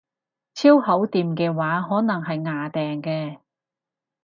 [0.55, 3.37] 超厚墊嘅話可能係掗掟嘅